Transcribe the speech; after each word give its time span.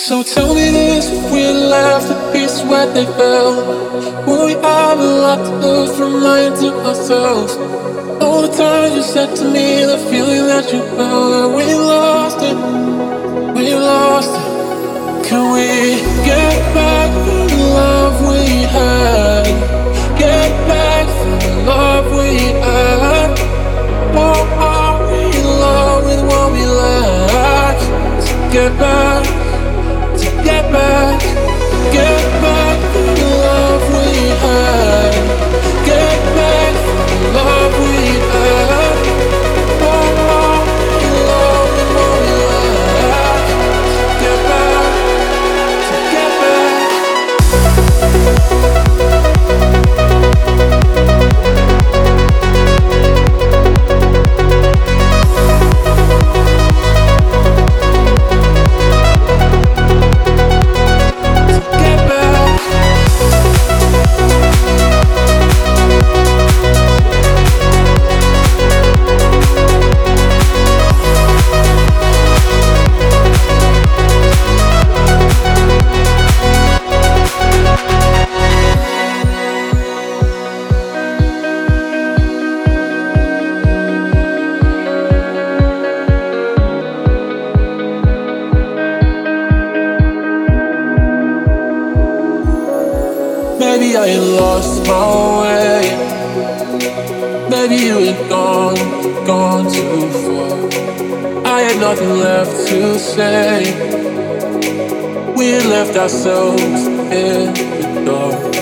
So 0.00 0.22
tell 0.22 0.54
me 0.54 0.70
this, 0.70 1.10
we 1.30 1.52
left 1.52 2.08
the 2.08 2.32
pieces 2.32 2.62
where 2.62 2.86
they 2.90 3.04
fell 3.04 3.54
Will 4.24 4.46
we 4.46 4.54
have 4.54 4.98
a 4.98 5.04
lot 5.04 5.44
to 5.44 5.54
lose 5.56 5.94
from 5.94 6.22
lying 6.22 6.54
to 6.54 6.72
ourselves? 6.88 7.54
All 8.22 8.40
the 8.40 8.48
times 8.48 8.96
you 8.96 9.02
said 9.02 9.36
to 9.36 9.44
me, 9.44 9.84
the 9.84 9.98
feeling 10.10 10.46
that 10.46 10.72
you 10.72 10.80
felt 10.96 11.54
We 11.54 11.74
lost 11.74 12.38
it, 12.40 12.56
we 13.54 13.74
lost 13.74 14.32
it 14.32 15.28
Can 15.28 15.52
we 15.52 15.68
get 16.24 16.56
back 16.72 17.10
the 17.26 17.56
love 17.56 18.20
we 18.22 18.46
had? 18.72 19.44
Get 20.18 20.50
back 20.66 21.06
the 21.42 21.62
love 21.66 22.06
we 22.10 22.38
had 22.64 23.38
Or 24.16 24.48
are 24.64 25.12
we 25.12 25.24
in 25.38 25.44
love 25.44 26.04
with 26.06 26.22
what 26.24 26.52
we 26.52 26.64
lack? 26.64 27.78
Get 28.50 28.78
back 28.78 29.39
back, 30.72 31.20
get 31.92 32.22
back 32.42 32.78
the 33.16 33.24
love 33.24 33.82
we 33.92 34.28
had, 34.42 34.89
ourselves 106.00 106.86
in 107.12 107.52
the 107.94 108.02
dark. 108.06 108.54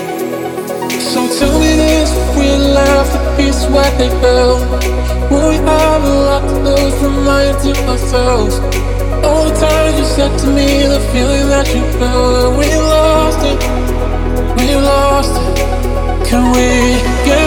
So 1.11 1.19
tell 1.39 1.59
me 1.59 1.71
this, 1.75 2.09
we 2.37 2.47
left 2.57 3.11
the 3.13 3.21
piece 3.37 3.61
where 3.73 3.91
they 3.97 4.09
fell, 4.21 4.57
we 5.31 5.55
have 5.55 6.03
a 6.03 6.15
lot 6.27 6.43
to 6.49 6.55
lose 6.67 7.01
lying 7.25 7.57
to 7.63 7.71
ourselves? 7.89 8.55
All 9.25 9.45
the 9.49 9.55
times 9.59 9.99
you 9.99 10.05
said 10.05 10.33
to 10.39 10.47
me, 10.47 10.67
the 10.93 10.99
feeling 11.11 11.47
that 11.53 11.67
you 11.73 11.83
felt, 11.97 12.57
we 12.59 12.67
lost 12.95 13.41
it, 13.51 13.59
we 14.57 14.75
lost 14.75 15.35
it. 15.45 16.27
Can 16.27 16.43
we 16.51 16.69
get 17.25 17.38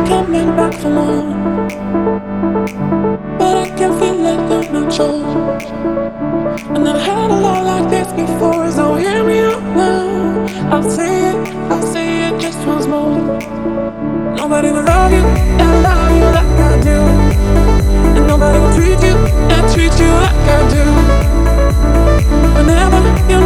you're 0.00 0.08
coming 0.08 0.56
back 0.56 0.74
for 0.74 0.90
more. 0.90 1.34
But 3.38 3.56
I 3.56 3.68
can 3.76 3.92
feel 3.98 4.26
it, 4.26 4.48
there's 4.48 4.70
no 4.70 4.82
choice. 4.90 5.66
I 6.70 6.78
never 6.78 6.98
had 6.98 7.30
a 7.30 7.34
love 7.34 7.64
like 7.64 7.90
this 7.90 8.12
before, 8.12 8.70
so 8.70 8.94
hear 8.94 9.24
me 9.24 9.40
out 9.40 9.62
now. 9.62 10.74
I'll 10.74 10.90
say 10.90 11.30
it, 11.30 11.36
I'll 11.70 11.82
say 11.82 12.28
it 12.28 12.40
just 12.40 12.58
once 12.66 12.86
more. 12.86 13.18
Nobody 14.36 14.70
will 14.70 14.84
love 14.84 15.12
you 15.12 15.24
and 15.62 15.82
love 15.82 16.12
you 16.16 16.24
like 16.38 16.58
I 16.68 16.80
do. 16.82 16.98
And 18.16 18.26
nobody 18.26 18.58
will 18.58 18.74
treat 18.74 19.00
you 19.02 19.16
and 19.54 19.72
treat 19.72 19.94
you 20.00 20.10
like 20.26 20.46
I 20.56 20.60
do. 20.76 20.84
Whenever 22.56 23.00
you 23.30 23.39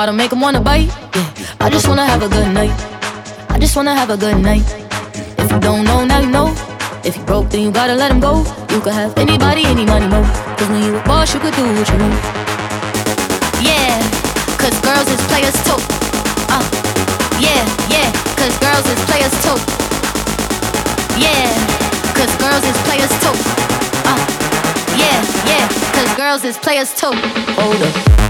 Bottom 0.00 0.16
make 0.16 0.32
him 0.32 0.40
wanna 0.40 0.62
bite, 0.62 0.88
yeah. 1.14 1.30
I 1.60 1.68
just 1.68 1.86
wanna 1.86 2.06
have 2.06 2.22
a 2.22 2.28
good 2.30 2.54
night. 2.54 2.72
I 3.50 3.58
just 3.58 3.76
wanna 3.76 3.94
have 3.94 4.08
a 4.08 4.16
good 4.16 4.38
night. 4.40 4.64
If 5.36 5.52
you 5.52 5.60
don't 5.60 5.84
know, 5.84 6.06
now 6.06 6.20
you 6.20 6.30
know. 6.30 6.56
If 7.04 7.18
you 7.18 7.22
broke, 7.24 7.50
then 7.50 7.60
you 7.60 7.70
gotta 7.70 7.94
let 7.94 8.10
him 8.10 8.18
go. 8.18 8.38
You 8.70 8.80
could 8.80 8.94
have 8.94 9.12
anybody, 9.18 9.66
any 9.66 9.84
money, 9.84 10.08
mo. 10.08 10.22
Cause 10.56 10.70
when 10.70 10.82
you 10.84 10.96
a 10.96 11.02
boss, 11.04 11.34
you 11.34 11.40
could 11.40 11.52
do 11.52 11.64
what 11.76 11.86
you 11.86 11.98
want. 12.00 12.16
Yeah, 13.60 14.00
cause 14.56 14.72
girls 14.80 15.04
is 15.04 15.20
players 15.28 15.52
too. 15.68 15.76
Uh, 16.48 16.64
yeah, 17.36 17.60
yeah, 17.92 18.08
cause 18.40 18.56
girls 18.56 18.88
is 18.88 19.00
players 19.04 19.36
too. 19.44 19.58
Yeah, 21.20 21.44
cause 22.16 22.32
girls 22.40 22.64
is 22.64 22.78
players 22.88 23.12
too. 23.20 23.36
Uh, 24.08 24.24
yeah, 24.96 25.20
yeah, 25.44 25.68
cause 25.92 26.10
girls 26.16 26.42
is 26.42 26.56
players 26.56 26.94
too. 26.94 27.12
Hold 27.60 27.82
up. 27.84 28.29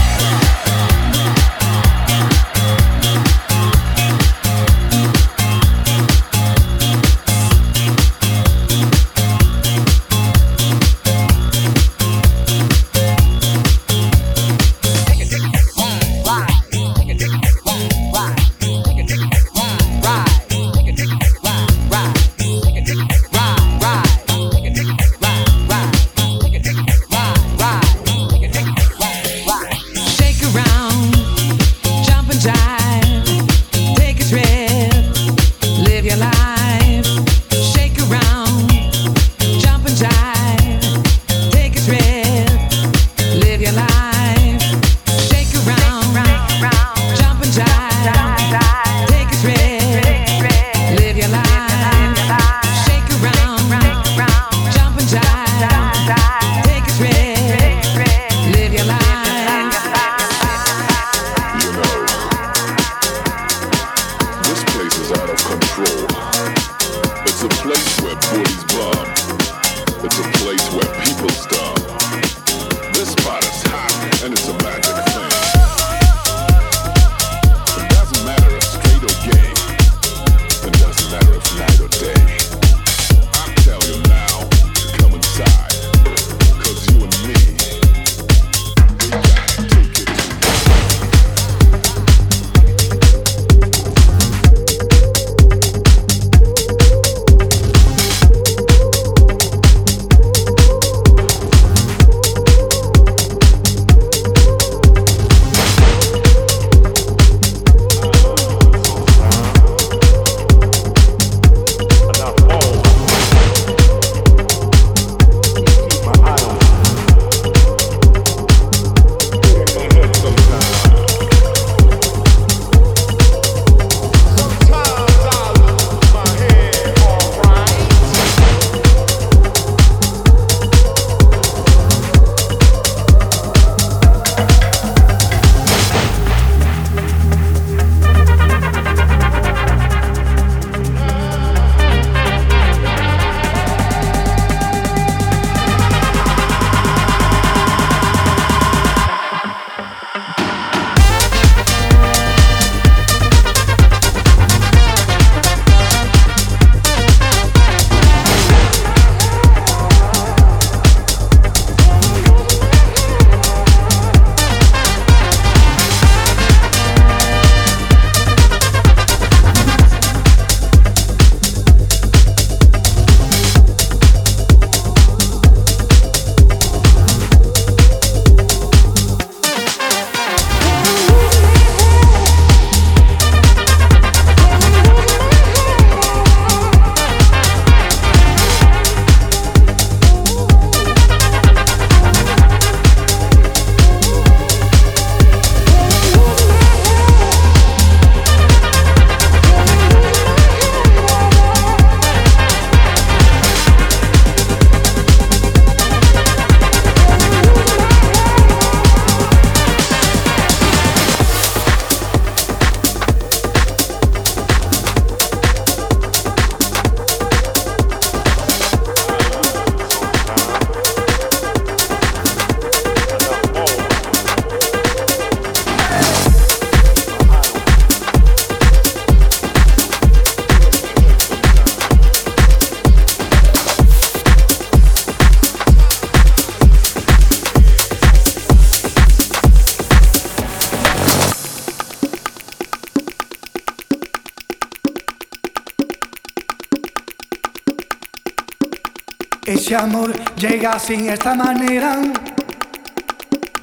ese 249.71 249.81
amor 249.81 250.13
llega 250.35 250.77
sin 250.77 251.07
esta 251.09 251.33
manera, 251.33 251.97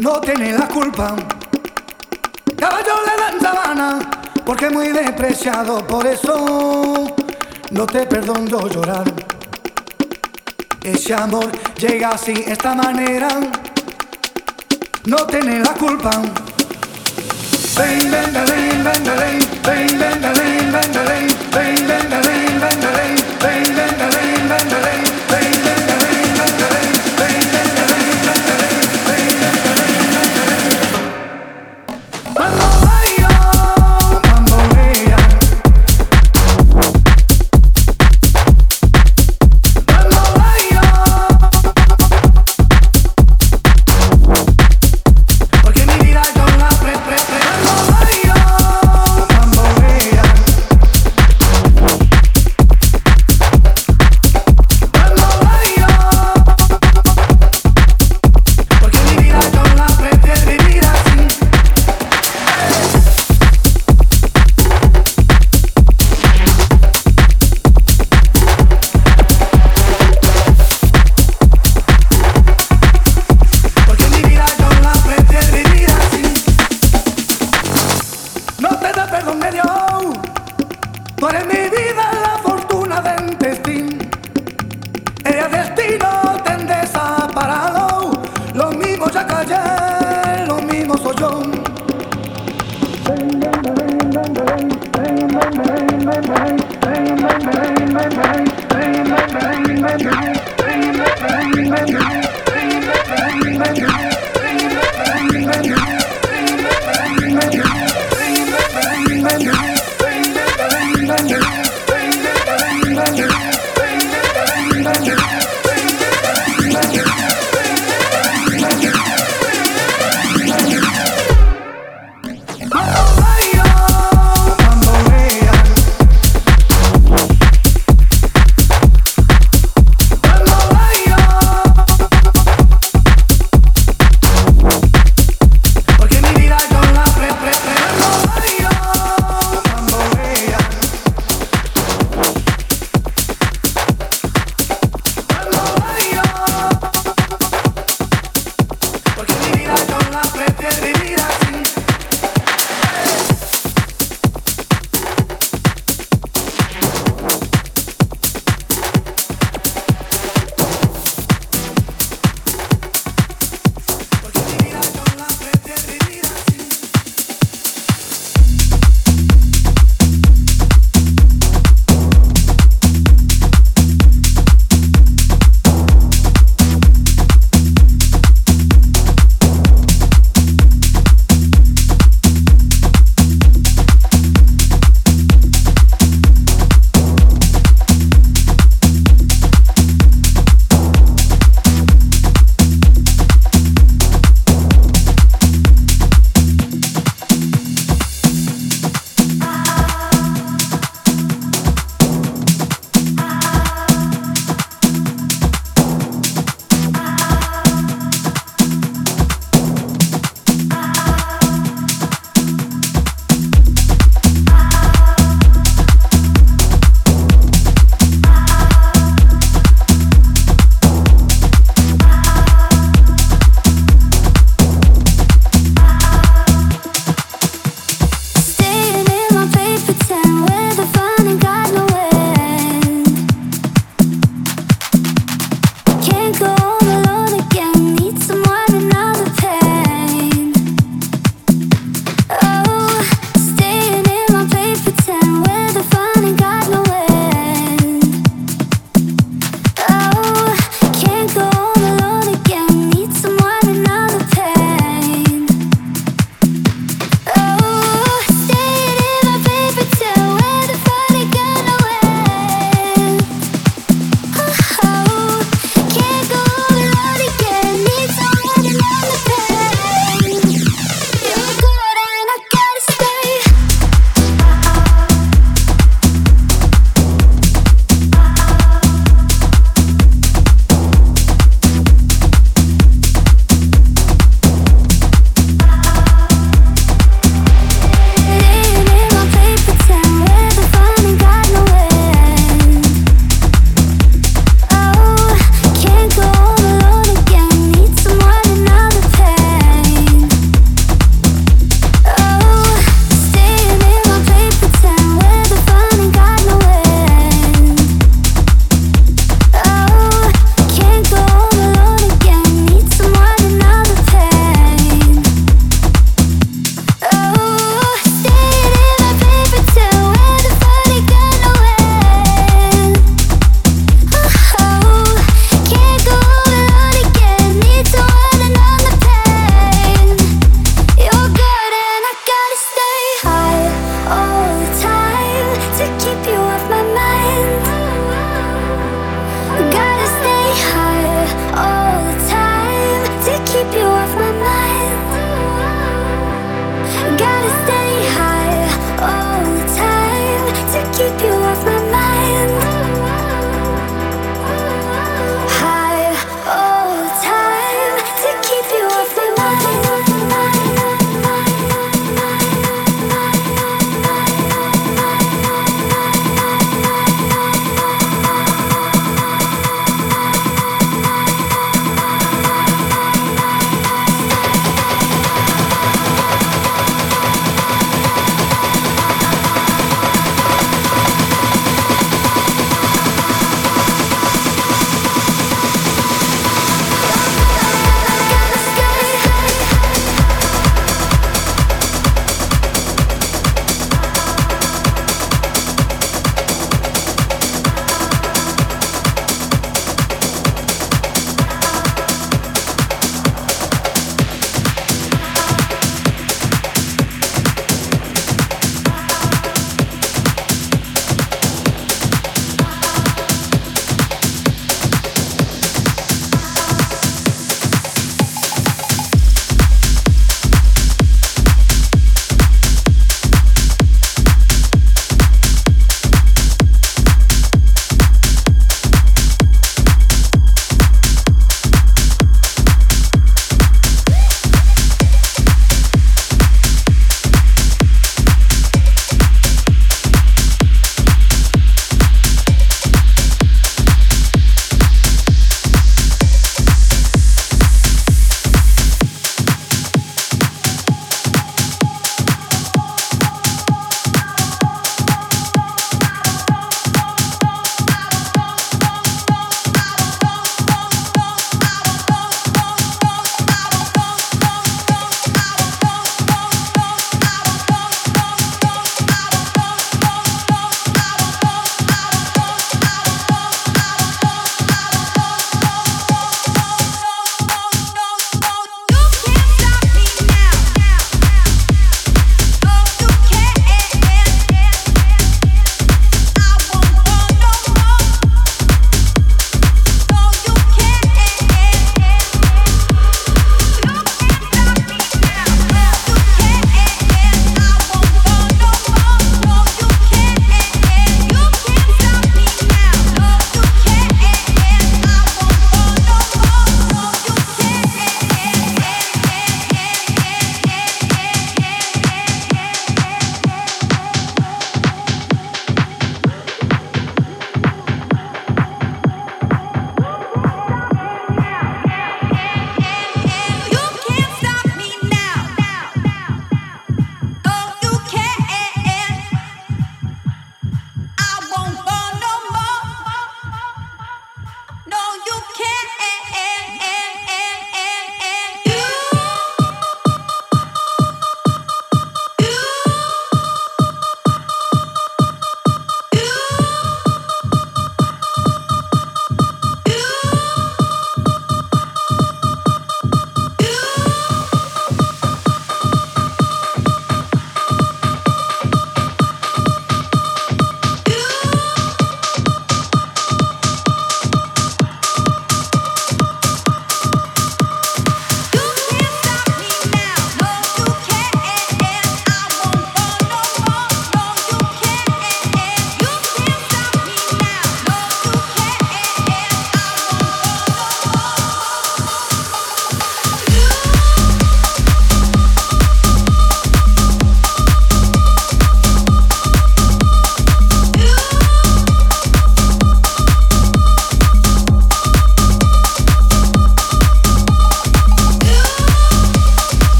no 0.00 0.20
tiene 0.20 0.52
la 0.52 0.68
culpa. 0.68 1.16
Caballo 2.58 2.94
le 3.06 3.22
dan 3.22 3.40
sabana, 3.40 4.10
porque 4.44 4.68
muy 4.68 4.88
despreciado, 4.88 5.78
por 5.86 6.06
eso 6.06 7.16
no 7.70 7.86
te 7.86 8.00
perdono 8.00 8.68
llorar. 8.68 9.04
Ese 10.82 11.14
amor 11.14 11.50
llega 11.78 12.18
sin 12.18 12.36
esta 12.36 12.74
manera, 12.74 13.28
no 15.06 15.26
tiene 15.26 15.60
la 15.60 15.72
culpa. 15.72 16.10
Ven, 17.78 18.10
ven, 18.10 18.30
ven, 18.34 18.84
ven, 18.84 18.84
ven, 18.84 19.08
ven, 19.64 20.20
ven, 20.20 20.20
ven, 20.20 20.60
ven, 20.60 21.80
ven, 24.52 25.23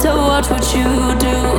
to 0.00 0.08
watch 0.08 0.50
what 0.50 0.74
you 0.74 0.84
do. 1.18 1.55